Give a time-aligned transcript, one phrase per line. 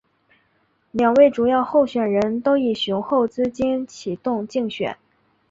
[0.89, 4.97] 两位主要候选人都以雄厚资金启动竞选。